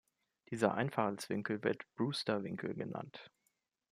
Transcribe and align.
Dieser 0.49 0.73
Einfallswinkel 0.73 1.63
wird 1.63 1.85
Brewster-Winkel 1.93 2.73
genannt. 2.73 3.29